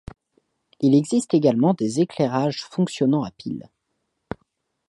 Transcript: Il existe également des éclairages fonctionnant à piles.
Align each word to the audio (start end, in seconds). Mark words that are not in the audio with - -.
Il 0.79 0.95
existe 0.95 1.35
également 1.35 1.75
des 1.75 1.99
éclairages 1.99 2.63
fonctionnant 2.63 3.21
à 3.21 3.29
piles. 3.29 3.69